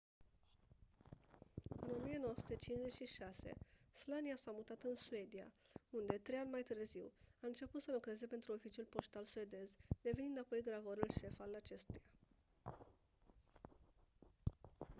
în 1.79 1.89
1956 2.01 3.51
słania 3.93 4.35
s-a 4.35 4.51
mutat 4.51 4.81
în 4.81 4.95
suedia 4.95 5.51
unde 5.89 6.17
trei 6.17 6.37
ani 6.39 6.49
mai 6.49 6.61
târziu 6.61 7.11
a 7.41 7.47
început 7.47 7.81
să 7.81 7.91
lucreze 7.91 8.27
pentru 8.27 8.53
oficiul 8.53 8.85
poștal 8.89 9.23
suedez 9.23 9.71
devenind 10.01 10.37
apoi 10.37 10.61
gravorul 10.61 11.07
șef 11.19 11.39
al 11.39 11.53
acestuia 11.55 11.99